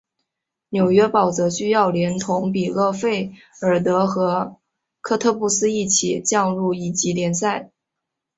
[0.69, 4.55] 纽伦堡则需要连同比勒费尔德和
[4.99, 7.69] 科特布斯一起降入乙级联赛。